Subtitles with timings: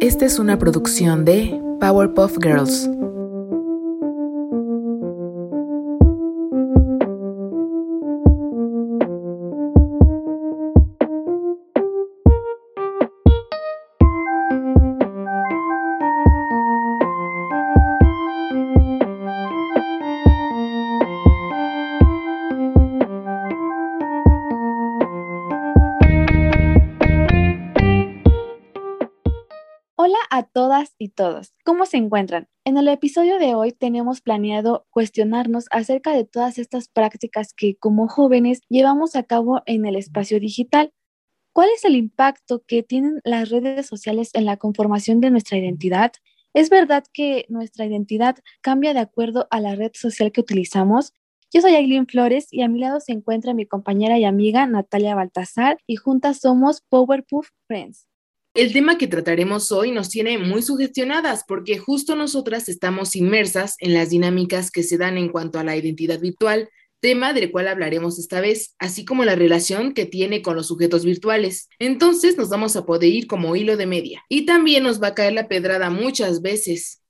[0.00, 2.88] Esta es una producción de Powerpuff Girls.
[31.64, 32.48] ¿Cómo se encuentran?
[32.64, 38.08] En el episodio de hoy tenemos planeado cuestionarnos acerca de todas estas prácticas que como
[38.08, 40.92] jóvenes llevamos a cabo en el espacio digital.
[41.52, 46.12] ¿Cuál es el impacto que tienen las redes sociales en la conformación de nuestra identidad?
[46.54, 51.12] ¿Es verdad que nuestra identidad cambia de acuerdo a la red social que utilizamos?
[51.52, 55.14] Yo soy Aileen Flores y a mi lado se encuentra mi compañera y amiga Natalia
[55.14, 58.06] Baltasar y juntas somos Powerpuff Friends.
[58.54, 63.94] El tema que trataremos hoy nos tiene muy sugestionadas porque justo nosotras estamos inmersas en
[63.94, 66.68] las dinámicas que se dan en cuanto a la identidad virtual,
[67.00, 71.04] tema del cual hablaremos esta vez, así como la relación que tiene con los sujetos
[71.04, 71.68] virtuales.
[71.78, 74.24] Entonces nos vamos a poder ir como hilo de media.
[74.28, 77.02] Y también nos va a caer la pedrada muchas veces.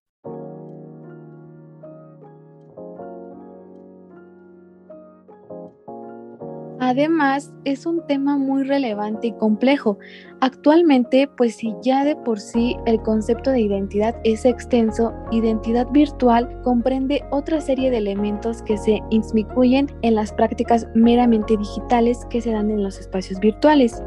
[6.89, 9.99] Además, es un tema muy relevante y complejo.
[10.41, 16.49] Actualmente, pues si ya de por sí el concepto de identidad es extenso, identidad virtual
[16.65, 22.53] comprende otra serie de elementos que se insmicuyen en las prácticas meramente digitales que se
[22.53, 24.03] dan en los espacios virtuales.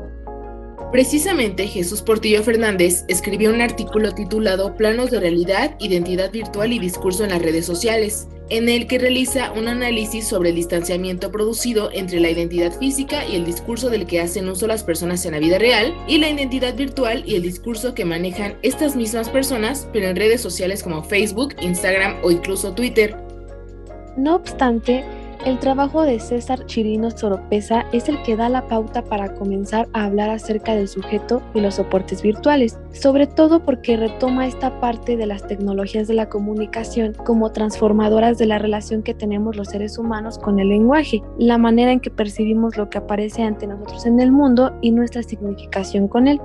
[0.92, 7.24] Precisamente Jesús Portillo Fernández escribió un artículo titulado Planos de realidad, identidad virtual y discurso
[7.26, 12.20] en las redes sociales, en el que realiza un análisis sobre el distanciamiento producido entre
[12.20, 15.58] la identidad física y el discurso del que hacen uso las personas en la vida
[15.58, 20.18] real, y la identidad virtual y el discurso que manejan estas mismas personas, pero en
[20.18, 23.16] redes sociales como Facebook, Instagram o incluso Twitter.
[24.18, 25.06] No obstante,
[25.46, 30.06] el trabajo de César Chirino Soropesa es el que da la pauta para comenzar a
[30.06, 35.26] hablar acerca del sujeto y los soportes virtuales, sobre todo porque retoma esta parte de
[35.26, 40.38] las tecnologías de la comunicación como transformadoras de la relación que tenemos los seres humanos
[40.38, 44.32] con el lenguaje, la manera en que percibimos lo que aparece ante nosotros en el
[44.32, 46.40] mundo y nuestra significación con él.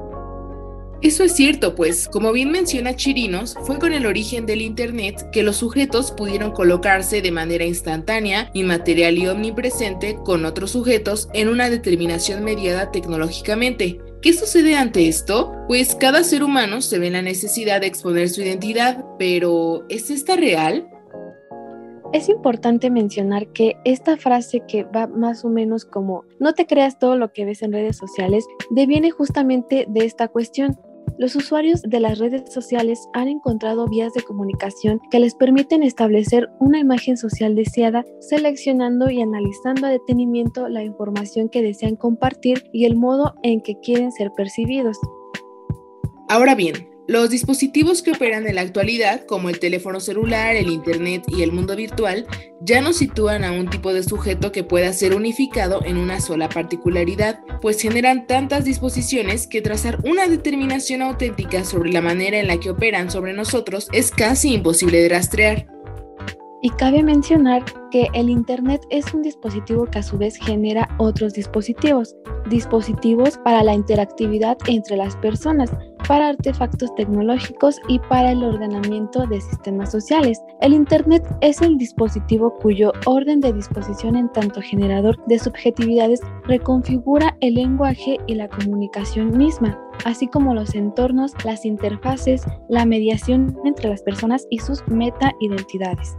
[1.02, 5.42] Eso es cierto, pues, como bien menciona Chirinos, fue con el origen del Internet que
[5.42, 11.68] los sujetos pudieron colocarse de manera instantánea, inmaterial y omnipresente con otros sujetos en una
[11.68, 14.00] determinación mediada tecnológicamente.
[14.22, 15.52] ¿Qué sucede ante esto?
[15.68, 20.10] Pues cada ser humano se ve en la necesidad de exponer su identidad, pero ¿es
[20.10, 20.88] esta real?
[22.12, 26.98] Es importante mencionar que esta frase que va más o menos como no te creas
[26.98, 30.78] todo lo que ves en redes sociales deviene justamente de esta cuestión.
[31.19, 36.50] Los usuarios de las redes sociales han encontrado vías de comunicación que les permiten establecer
[36.61, 42.84] una imagen social deseada, seleccionando y analizando a detenimiento la información que desean compartir y
[42.84, 44.99] el modo en que quieren ser percibidos.
[46.28, 51.22] Ahora bien, los dispositivos que operan en la actualidad, como el teléfono celular, el Internet
[51.28, 52.27] y el mundo virtual,
[52.61, 56.49] ya no sitúan a un tipo de sujeto que pueda ser unificado en una sola
[56.49, 62.59] particularidad, pues generan tantas disposiciones que trazar una determinación auténtica sobre la manera en la
[62.59, 65.67] que operan sobre nosotros es casi imposible de rastrear.
[66.62, 71.34] Y cabe mencionar que el Internet es un dispositivo que a su vez genera otros
[71.34, 72.17] dispositivos,
[72.50, 75.71] dispositivos para la interactividad entre las personas,
[76.06, 80.41] para artefactos tecnológicos y para el ordenamiento de sistemas sociales.
[80.61, 87.37] El Internet es el dispositivo cuyo orden de disposición en tanto generador de subjetividades reconfigura
[87.41, 93.91] el lenguaje y la comunicación misma, así como los entornos, las interfaces, la mediación entre
[93.91, 96.17] las personas y sus meta-identidades.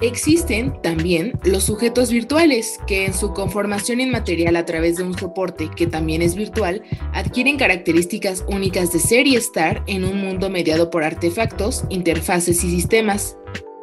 [0.00, 5.70] Existen también los sujetos virtuales, que en su conformación inmaterial a través de un soporte
[5.74, 6.82] que también es virtual,
[7.12, 12.70] adquieren características únicas de ser y estar en un mundo mediado por artefactos, interfaces y
[12.70, 13.36] sistemas.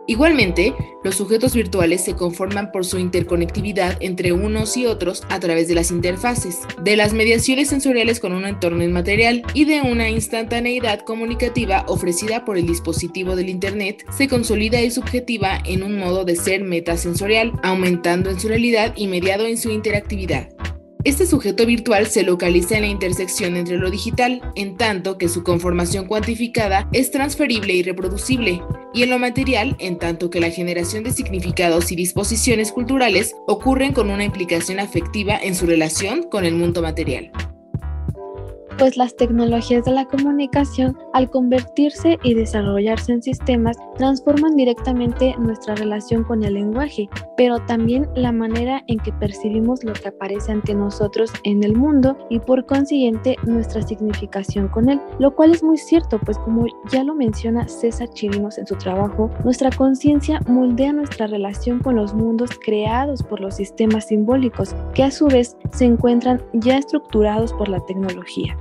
[0.07, 5.67] Igualmente, los sujetos virtuales se conforman por su interconectividad entre unos y otros a través
[5.67, 10.99] de las interfaces, de las mediaciones sensoriales con un entorno inmaterial y de una instantaneidad
[11.01, 16.35] comunicativa ofrecida por el dispositivo del Internet, se consolida y subjetiva en un modo de
[16.35, 20.54] ser metasensorial, aumentando en su realidad y mediado en su interactividad.
[21.05, 25.43] Este sujeto virtual se localiza en la intersección entre lo digital, en tanto que su
[25.43, 31.03] conformación cuantificada es transferible y reproducible, y en lo material, en tanto que la generación
[31.03, 36.55] de significados y disposiciones culturales ocurren con una implicación afectiva en su relación con el
[36.55, 37.31] mundo material.
[38.77, 45.75] Pues las tecnologías de la comunicación, al convertirse y desarrollarse en sistemas, transforman directamente nuestra
[45.75, 50.73] relación con el lenguaje, pero también la manera en que percibimos lo que aparece ante
[50.73, 55.77] nosotros en el mundo y por consiguiente nuestra significación con él, lo cual es muy
[55.77, 61.27] cierto, pues como ya lo menciona César Chirinos en su trabajo, nuestra conciencia moldea nuestra
[61.27, 66.41] relación con los mundos creados por los sistemas simbólicos, que a su vez se encuentran
[66.53, 68.57] ya estructurados por la tecnología.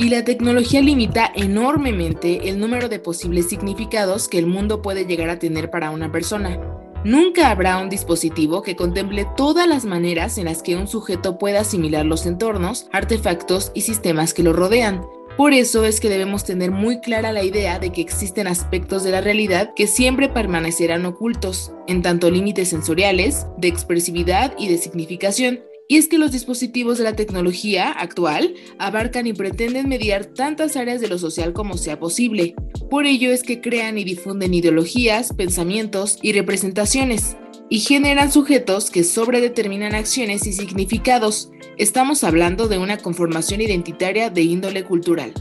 [0.00, 5.28] Y la tecnología limita enormemente el número de posibles significados que el mundo puede llegar
[5.28, 6.60] a tener para una persona.
[7.04, 11.60] Nunca habrá un dispositivo que contemple todas las maneras en las que un sujeto pueda
[11.60, 15.04] asimilar los entornos, artefactos y sistemas que lo rodean.
[15.36, 19.12] Por eso es que debemos tener muy clara la idea de que existen aspectos de
[19.12, 25.60] la realidad que siempre permanecerán ocultos, en tanto límites sensoriales, de expresividad y de significación,
[25.88, 31.00] y es que los dispositivos de la tecnología actual abarcan y pretenden mediar tantas áreas
[31.00, 32.54] de lo social como sea posible.
[32.90, 37.36] Por ello es que crean y difunden ideologías, pensamientos y representaciones,
[37.70, 41.50] y generan sujetos que sobredeterminan acciones y significados.
[41.78, 45.32] Estamos hablando de una conformación identitaria de índole cultural.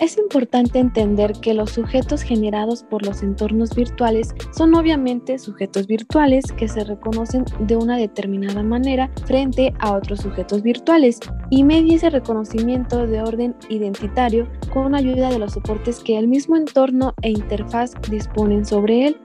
[0.00, 6.44] Es importante entender que los sujetos generados por los entornos virtuales son obviamente sujetos virtuales
[6.52, 11.18] que se reconocen de una determinada manera frente a otros sujetos virtuales
[11.50, 16.56] y media ese reconocimiento de orden identitario con ayuda de los soportes que el mismo
[16.56, 19.16] entorno e interfaz disponen sobre él.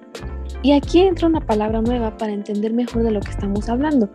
[0.64, 4.10] Y aquí entra una palabra nueva para entender mejor de lo que estamos hablando,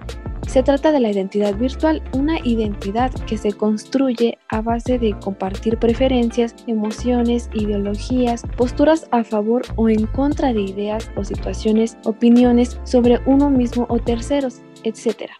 [0.49, 5.79] se trata de la identidad virtual, una identidad que se construye a base de compartir
[5.79, 13.21] preferencias, emociones, ideologías, posturas a favor o en contra de ideas o situaciones, opiniones sobre
[13.27, 15.31] uno mismo o terceros, etc.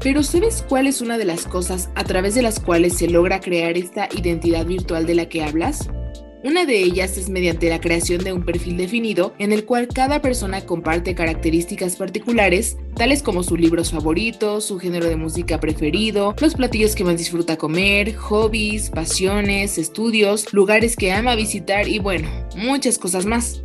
[0.00, 3.40] Pero ¿sabes cuál es una de las cosas a través de las cuales se logra
[3.40, 5.88] crear esta identidad virtual de la que hablas?
[6.44, 10.20] Una de ellas es mediante la creación de un perfil definido en el cual cada
[10.20, 16.54] persona comparte características particulares, tales como sus libros favoritos, su género de música preferido, los
[16.54, 22.98] platillos que más disfruta comer, hobbies, pasiones, estudios, lugares que ama visitar y bueno, muchas
[22.98, 23.63] cosas más.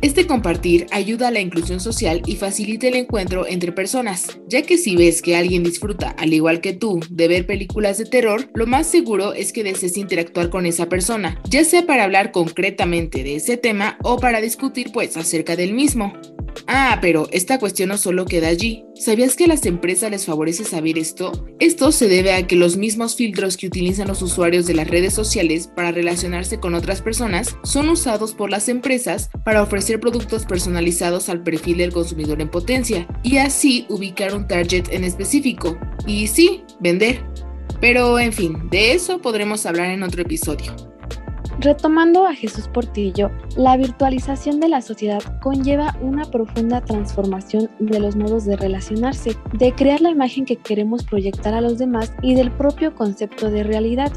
[0.00, 4.78] Este compartir ayuda a la inclusión social y facilita el encuentro entre personas, ya que
[4.78, 8.68] si ves que alguien disfruta, al igual que tú, de ver películas de terror, lo
[8.68, 13.34] más seguro es que desees interactuar con esa persona, ya sea para hablar concretamente de
[13.34, 16.12] ese tema o para discutir pues acerca del mismo.
[16.70, 18.84] Ah, pero esta cuestión no solo queda allí.
[18.94, 21.32] ¿Sabías que a las empresas les favorece saber esto?
[21.60, 25.14] Esto se debe a que los mismos filtros que utilizan los usuarios de las redes
[25.14, 31.30] sociales para relacionarse con otras personas son usados por las empresas para ofrecer productos personalizados
[31.30, 35.78] al perfil del consumidor en potencia y así ubicar un target en específico.
[36.06, 37.24] Y sí, vender.
[37.80, 40.97] Pero en fin, de eso podremos hablar en otro episodio.
[41.60, 48.14] Retomando a Jesús Portillo, la virtualización de la sociedad conlleva una profunda transformación de los
[48.14, 52.52] modos de relacionarse, de crear la imagen que queremos proyectar a los demás y del
[52.52, 54.12] propio concepto de realidad.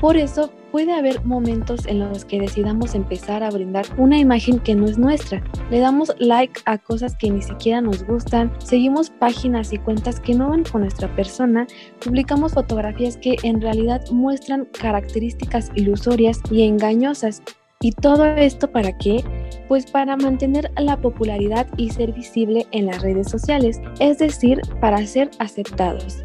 [0.00, 4.74] Por eso, puede haber momentos en los que decidamos empezar a brindar una imagen que
[4.74, 5.42] no es nuestra.
[5.70, 10.34] Le damos like a cosas que ni siquiera nos gustan, seguimos páginas y cuentas que
[10.34, 11.66] no van con nuestra persona,
[12.04, 17.42] publicamos fotografías que en realidad muestran características ilusorias y engañosas.
[17.80, 19.22] ¿Y todo esto para qué?
[19.68, 25.06] Pues para mantener la popularidad y ser visible en las redes sociales, es decir, para
[25.06, 26.24] ser aceptados.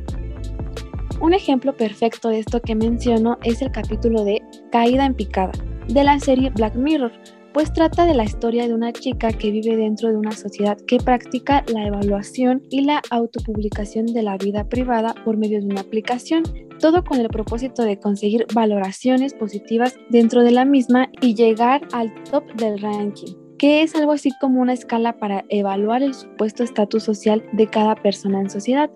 [1.23, 4.41] Un ejemplo perfecto de esto que menciono es el capítulo de
[4.73, 5.53] Caída en picada
[5.87, 7.13] de la serie Black Mirror,
[7.53, 10.97] pues trata de la historia de una chica que vive dentro de una sociedad que
[10.97, 16.43] practica la evaluación y la autopublicación de la vida privada por medio de una aplicación,
[16.81, 22.13] todo con el propósito de conseguir valoraciones positivas dentro de la misma y llegar al
[22.25, 27.03] top del ranking que es algo así como una escala para evaluar el supuesto estatus
[27.03, 28.91] social de cada persona en sociedad.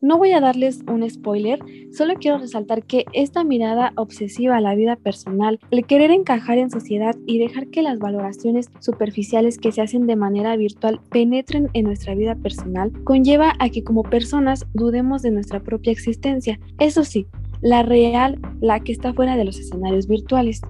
[0.00, 1.58] No voy a darles un spoiler,
[1.92, 6.70] solo quiero resaltar que esta mirada obsesiva a la vida personal, el querer encajar en
[6.70, 11.86] sociedad y dejar que las valoraciones superficiales que se hacen de manera virtual penetren en
[11.86, 16.60] nuestra vida personal, conlleva a que como personas dudemos de nuestra propia existencia.
[16.78, 17.26] Eso sí,
[17.60, 20.60] la real, la que está fuera de los escenarios virtuales.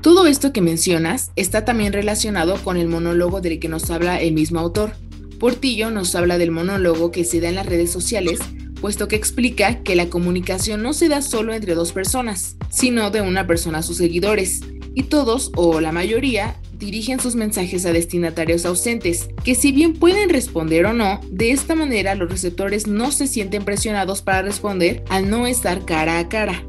[0.00, 4.32] Todo esto que mencionas está también relacionado con el monólogo del que nos habla el
[4.32, 4.92] mismo autor,
[5.38, 8.38] Portillo nos habla del monólogo que se da en las redes sociales,
[8.80, 13.20] puesto que explica que la comunicación no se da solo entre dos personas, sino de
[13.20, 14.60] una persona a sus seguidores,
[14.94, 20.28] y todos, o la mayoría, dirigen sus mensajes a destinatarios ausentes, que si bien pueden
[20.28, 25.30] responder o no, de esta manera los receptores no se sienten presionados para responder al
[25.30, 26.64] no estar cara a cara.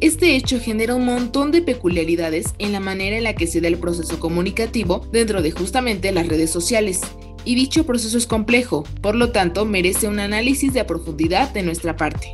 [0.00, 3.68] Este hecho genera un montón de peculiaridades en la manera en la que se da
[3.68, 7.02] el proceso comunicativo dentro de justamente las redes sociales,
[7.44, 11.96] y dicho proceso es complejo, por lo tanto merece un análisis de profundidad de nuestra
[11.96, 12.32] parte.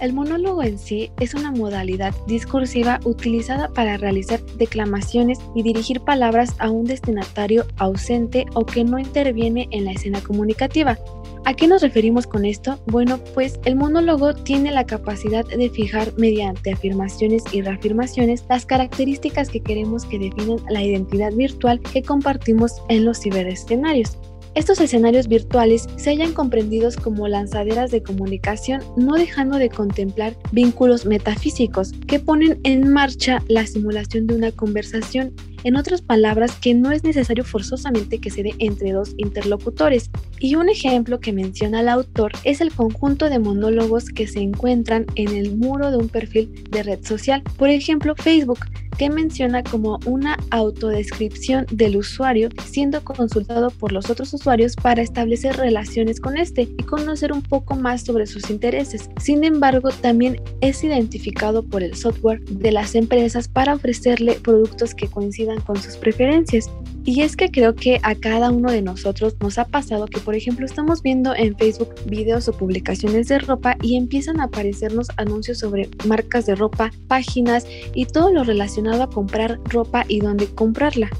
[0.00, 6.54] El monólogo en sí es una modalidad discursiva utilizada para realizar declamaciones y dirigir palabras
[6.58, 10.98] a un destinatario ausente o que no interviene en la escena comunicativa,
[11.46, 12.78] ¿A qué nos referimos con esto?
[12.86, 19.50] Bueno, pues el monólogo tiene la capacidad de fijar mediante afirmaciones y reafirmaciones las características
[19.50, 24.16] que queremos que definan la identidad virtual que compartimos en los ciberescenarios.
[24.54, 31.06] Estos escenarios virtuales se hayan comprendidos como lanzaderas de comunicación, no dejando de contemplar vínculos
[31.06, 35.34] metafísicos que ponen en marcha la simulación de una conversación
[35.64, 40.10] en otras palabras, que no es necesario forzosamente que se dé entre dos interlocutores.
[40.38, 45.06] Y un ejemplo que menciona el autor es el conjunto de monólogos que se encuentran
[45.14, 48.60] en el muro de un perfil de red social, por ejemplo Facebook,
[48.96, 55.56] que menciona como una autodescripción del usuario siendo consultado por los otros usuarios para establecer
[55.56, 59.10] relaciones con este y conocer un poco más sobre sus intereses.
[59.20, 65.08] Sin embargo, también es identificado por el software de las empresas para ofrecerle productos que
[65.08, 66.70] coincidan con sus preferencias.
[67.04, 70.34] Y es que creo que a cada uno de nosotros nos ha pasado que, por
[70.34, 75.58] ejemplo, estamos viendo en Facebook videos o publicaciones de ropa y empiezan a aparecernos anuncios
[75.58, 81.10] sobre marcas de ropa, páginas y todo lo relacionado a comprar ropa y dónde comprarla.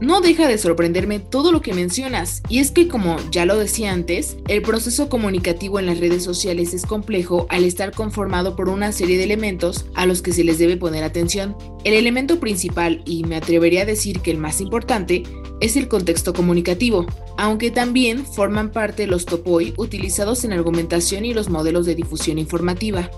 [0.00, 3.92] No deja de sorprenderme todo lo que mencionas, y es que como ya lo decía
[3.92, 8.90] antes, el proceso comunicativo en las redes sociales es complejo al estar conformado por una
[8.90, 11.56] serie de elementos a los que se les debe poner atención.
[11.84, 15.22] El elemento principal, y me atrevería a decir que el más importante,
[15.60, 17.06] es el contexto comunicativo,
[17.38, 23.10] aunque también forman parte los topoi utilizados en argumentación y los modelos de difusión informativa.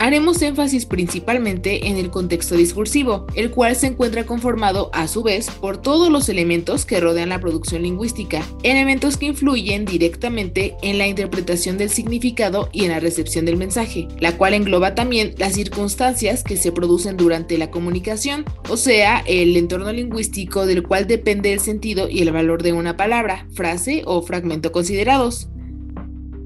[0.00, 5.50] Haremos énfasis principalmente en el contexto discursivo, el cual se encuentra conformado a su vez
[5.50, 11.06] por todos los elementos que rodean la producción lingüística, elementos que influyen directamente en la
[11.06, 16.44] interpretación del significado y en la recepción del mensaje, la cual engloba también las circunstancias
[16.44, 21.60] que se producen durante la comunicación, o sea, el entorno lingüístico del cual depende el
[21.60, 25.49] sentido y el valor de una palabra, frase o fragmento considerados.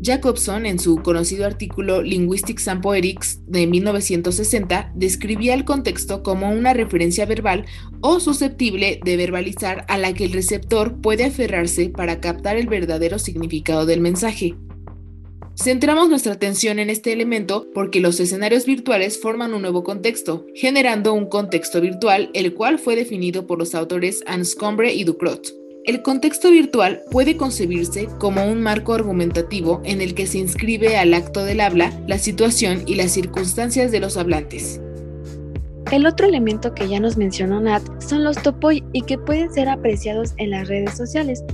[0.04, 6.74] Jacobson, en su conocido artículo Linguistics and Poetics de 1960, describía el contexto como una
[6.74, 7.64] referencia verbal
[8.00, 13.18] o susceptible de verbalizar a la que el receptor puede aferrarse para captar el verdadero
[13.18, 14.54] significado del mensaje.
[15.56, 21.14] Centramos nuestra atención en este elemento porque los escenarios virtuales forman un nuevo contexto, generando
[21.14, 25.63] un contexto virtual, el cual fue definido por los autores Anscombre y Ducrot.
[25.84, 31.12] El contexto virtual puede concebirse como un marco argumentativo en el que se inscribe al
[31.12, 34.80] acto del habla la situación y las circunstancias de los hablantes.
[35.92, 39.68] El otro elemento que ya nos mencionó Nat son los topoi y que pueden ser
[39.68, 41.44] apreciados en las redes sociales.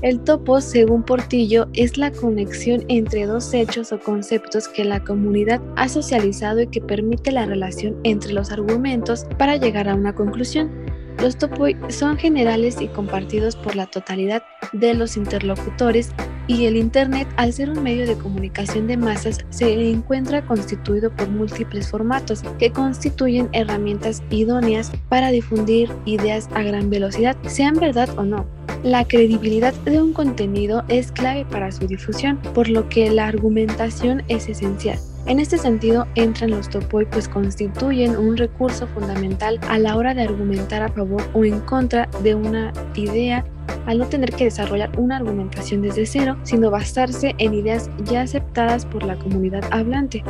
[0.00, 5.60] El topo, según Portillo, es la conexión entre dos hechos o conceptos que la comunidad
[5.74, 10.85] ha socializado y que permite la relación entre los argumentos para llegar a una conclusión.
[11.20, 14.42] Los topoi son generales y compartidos por la totalidad
[14.72, 16.12] de los interlocutores
[16.48, 21.28] y el Internet, al ser un medio de comunicación de masas, se encuentra constituido por
[21.28, 28.22] múltiples formatos que constituyen herramientas idóneas para difundir ideas a gran velocidad, sean verdad o
[28.22, 28.46] no.
[28.84, 34.22] La credibilidad de un contenido es clave para su difusión, por lo que la argumentación
[34.28, 34.98] es esencial.
[35.26, 40.22] En este sentido, entran los topoi pues constituyen un recurso fundamental a la hora de
[40.22, 43.44] argumentar a favor o en contra de una idea
[43.86, 48.86] al no tener que desarrollar una argumentación desde cero, sino basarse en ideas ya aceptadas
[48.86, 50.22] por la comunidad hablante.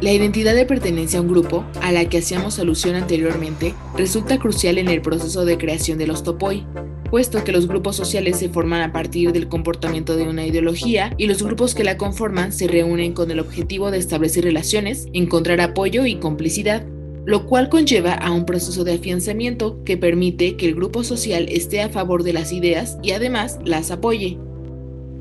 [0.00, 4.78] La identidad de pertenencia a un grupo, a la que hacíamos alusión anteriormente, resulta crucial
[4.78, 6.66] en el proceso de creación de los topoi,
[7.04, 11.26] puesto que los grupos sociales se forman a partir del comportamiento de una ideología y
[11.26, 16.06] los grupos que la conforman se reúnen con el objetivo de establecer relaciones, encontrar apoyo
[16.06, 16.86] y complicidad,
[17.24, 21.80] lo cual conlleva a un proceso de afianzamiento que permite que el grupo social esté
[21.80, 24.38] a favor de las ideas y además las apoye.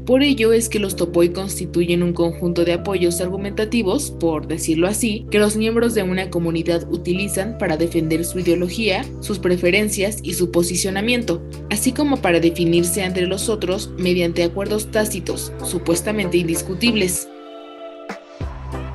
[0.06, 5.26] Por ello es que los topoi constituyen un conjunto de apoyos argumentativos, por decirlo así,
[5.32, 10.52] que los miembros de una comunidad utilizan para defender su ideología, sus preferencias y su
[10.52, 11.42] posicionamiento,
[11.72, 17.30] así como para definirse entre los otros mediante acuerdos tácitos, supuestamente indiscutibles.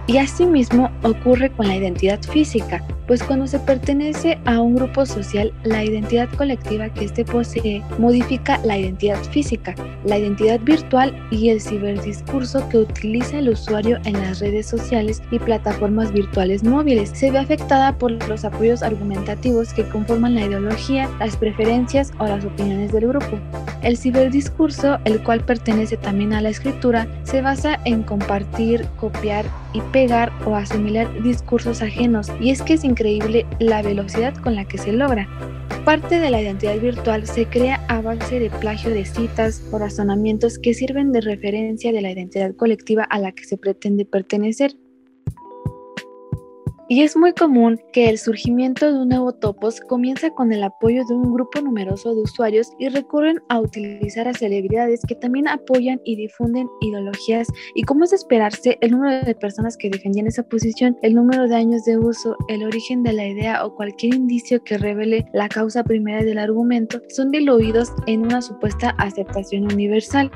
[0.06, 5.52] Y asimismo ocurre con la identidad física, pues cuando se pertenece a un grupo social,
[5.64, 9.74] la identidad colectiva que éste posee modifica la identidad física,
[10.04, 15.38] la identidad virtual y el ciberdiscurso que utiliza el usuario en las redes sociales y
[15.38, 17.10] plataformas virtuales móviles.
[17.14, 22.44] Se ve afectada por los apoyos argumentativos que conforman la ideología, las preferencias o las
[22.44, 23.38] opiniones del grupo.
[23.82, 29.80] El ciberdiscurso, el cual pertenece también a la escritura, se basa en compartir, copiar y
[29.92, 34.76] pegar o asimilar discursos ajenos y es que es increíble la velocidad con la que
[34.76, 35.28] se logra.
[35.84, 40.58] Parte de la identidad virtual se crea a base de plagio de citas o razonamientos
[40.58, 44.72] que sirven de referencia de la identidad colectiva a la que se pretende pertenecer.
[46.90, 51.04] Y es muy común que el surgimiento de un nuevo topos comienza con el apoyo
[51.04, 56.00] de un grupo numeroso de usuarios y recurren a utilizar a celebridades que también apoyan
[56.04, 60.42] y difunden ideologías y como es de esperarse, el número de personas que defendían esa
[60.42, 64.64] posición, el número de años de uso, el origen de la idea o cualquier indicio
[64.64, 70.30] que revele la causa primera del argumento son diluidos en una supuesta aceptación universal.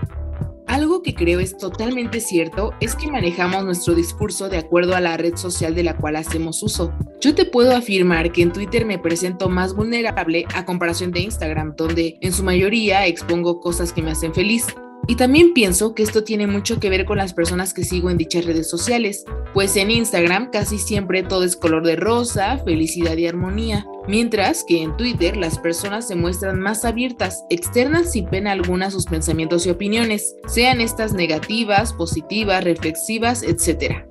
[0.73, 5.19] Algo que creo es totalmente cierto es que manejamos nuestro discurso de acuerdo a la
[5.19, 6.95] red social de la cual hacemos uso.
[7.21, 11.75] Yo te puedo afirmar que en Twitter me presento más vulnerable a comparación de Instagram,
[11.77, 14.65] donde en su mayoría expongo cosas que me hacen feliz.
[15.09, 18.19] Y también pienso que esto tiene mucho que ver con las personas que sigo en
[18.19, 23.27] dichas redes sociales, pues en Instagram casi siempre todo es color de rosa, felicidad y
[23.27, 28.93] armonía, mientras que en Twitter las personas se muestran más abiertas, externas sin pena alguna
[28.93, 34.05] sus pensamientos y opiniones, sean estas negativas, positivas, reflexivas, etc.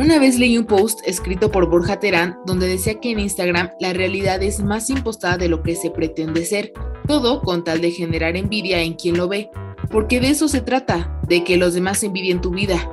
[0.00, 3.92] Una vez leí un post escrito por Borja Terán donde decía que en Instagram la
[3.92, 6.72] realidad es más impostada de lo que se pretende ser,
[7.06, 9.50] todo con tal de generar envidia en quien lo ve,
[9.90, 12.90] porque de eso se trata, de que los demás envidien tu vida.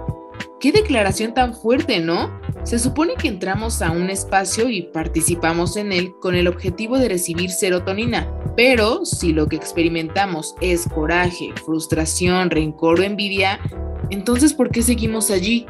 [0.60, 2.40] Qué declaración tan fuerte, ¿no?
[2.64, 7.10] Se supone que entramos a un espacio y participamos en él con el objetivo de
[7.10, 13.60] recibir serotonina, pero si lo que experimentamos es coraje, frustración, rencor o envidia,
[14.10, 15.68] entonces ¿por qué seguimos allí?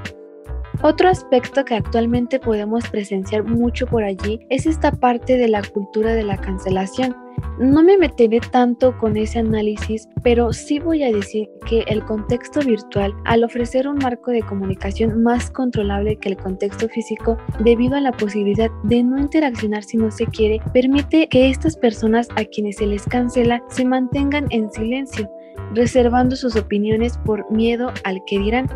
[0.88, 6.14] Otro aspecto que actualmente podemos presenciar mucho por allí es esta parte de la cultura
[6.14, 7.16] de la cancelación.
[7.58, 12.60] No me meteré tanto con ese análisis, pero sí voy a decir que el contexto
[12.60, 18.02] virtual, al ofrecer un marco de comunicación más controlable que el contexto físico, debido a
[18.02, 22.76] la posibilidad de no interaccionar si no se quiere, permite que estas personas a quienes
[22.76, 25.32] se les cancela se mantengan en silencio,
[25.74, 28.70] reservando sus opiniones por miedo al que dirán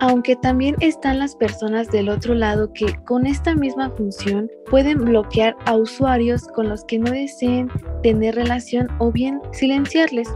[0.00, 5.56] aunque también están las personas del otro lado que con esta misma función pueden bloquear
[5.66, 7.68] a usuarios con los que no deseen
[8.02, 10.28] tener relación o bien silenciarles.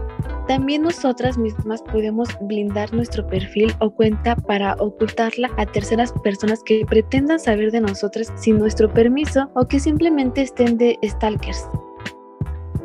[0.47, 6.85] También nosotras mismas podemos blindar nuestro perfil o cuenta para ocultarla a terceras personas que
[6.85, 11.65] pretendan saber de nosotras sin nuestro permiso o que simplemente estén de stalkers.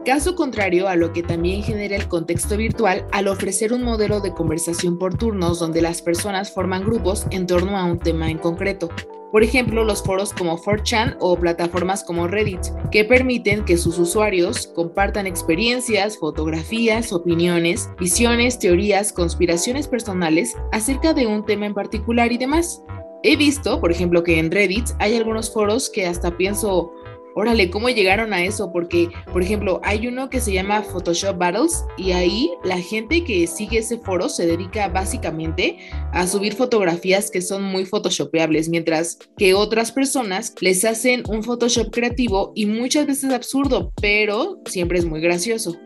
[0.04, 4.32] Caso contrario a lo que también genera el contexto virtual al ofrecer un modelo de
[4.32, 8.88] conversación por turnos donde las personas forman grupos en torno a un tema en concreto.
[9.30, 14.68] Por ejemplo, los foros como 4chan o plataformas como Reddit, que permiten que sus usuarios
[14.68, 22.38] compartan experiencias, fotografías, opiniones, visiones, teorías, conspiraciones personales acerca de un tema en particular y
[22.38, 22.82] demás.
[23.22, 26.92] He visto, por ejemplo, que en Reddit hay algunos foros que hasta pienso,
[27.38, 28.72] órale, ¿cómo llegaron a eso?
[28.72, 33.46] Porque, por ejemplo, hay uno que se llama Photoshop Battles y ahí la gente que
[33.46, 35.79] sigue ese foro se dedica básicamente
[36.12, 41.90] a subir fotografías que son muy photoshopeables, mientras que otras personas les hacen un Photoshop
[41.92, 45.79] creativo y muchas veces absurdo, pero siempre es muy gracioso.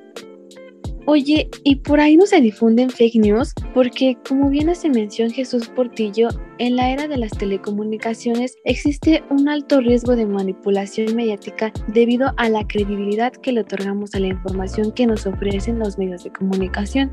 [1.07, 3.53] Oye, ¿y por ahí no se difunden fake news?
[3.75, 9.49] Porque como bien hace mención Jesús Portillo, en la era de las telecomunicaciones existe un
[9.49, 14.93] alto riesgo de manipulación mediática debido a la credibilidad que le otorgamos a la información
[14.93, 17.11] que nos ofrecen los medios de comunicación.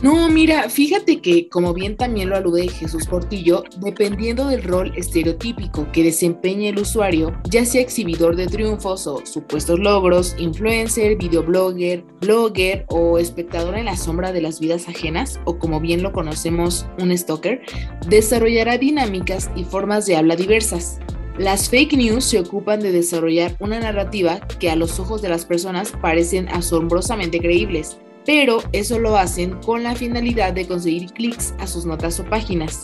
[0.00, 5.90] No, mira, fíjate que, como bien también lo alude Jesús Portillo, dependiendo del rol estereotípico
[5.90, 12.86] que desempeñe el usuario, ya sea exhibidor de triunfos o supuestos logros, influencer, videoblogger, blogger
[12.90, 17.16] o espectador en la sombra de las vidas ajenas, o como bien lo conocemos, un
[17.16, 17.62] stalker,
[18.06, 21.00] desarrollará dinámicas y formas de habla diversas.
[21.38, 25.44] Las fake news se ocupan de desarrollar una narrativa que a los ojos de las
[25.44, 31.66] personas parecen asombrosamente creíbles pero eso lo hacen con la finalidad de conseguir clics a
[31.66, 32.82] sus notas o páginas.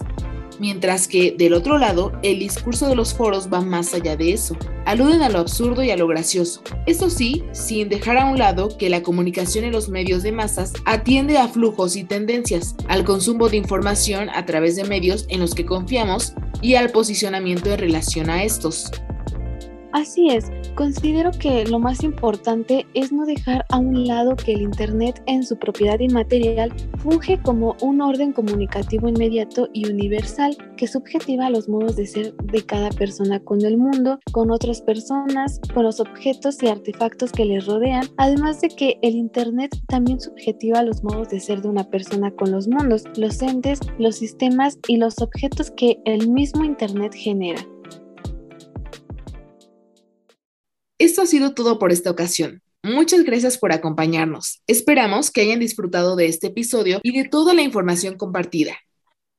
[0.58, 4.56] Mientras que, del otro lado, el discurso de los foros va más allá de eso.
[4.86, 6.62] Aluden a lo absurdo y a lo gracioso.
[6.86, 10.72] Eso sí, sin dejar a un lado que la comunicación en los medios de masas
[10.86, 15.54] atiende a flujos y tendencias, al consumo de información a través de medios en los
[15.54, 18.90] que confiamos y al posicionamiento en relación a estos.
[19.94, 24.62] Así es, considero que lo más importante es no dejar a un lado que el
[24.62, 31.48] Internet en su propiedad inmaterial funge como un orden comunicativo inmediato y universal que subjetiva
[31.48, 36.00] los modos de ser de cada persona con el mundo, con otras personas, con los
[36.00, 41.28] objetos y artefactos que les rodean, además de que el Internet también subjetiva los modos
[41.28, 45.70] de ser de una persona con los mundos, los entes, los sistemas y los objetos
[45.70, 47.64] que el mismo Internet genera.
[51.04, 52.62] Esto ha sido todo por esta ocasión.
[52.82, 54.62] Muchas gracias por acompañarnos.
[54.66, 58.78] Esperamos que hayan disfrutado de este episodio y de toda la información compartida.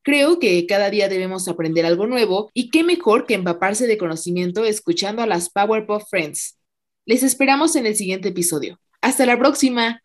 [0.04, 4.64] Creo que cada día debemos aprender algo nuevo y qué mejor que empaparse de conocimiento
[4.64, 6.60] escuchando a las Powerpuff Friends.
[7.04, 8.80] Les esperamos en el siguiente episodio.
[9.02, 10.04] Hasta la próxima.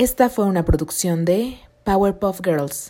[0.00, 2.88] Esta fue una producción de Powerpuff Girls.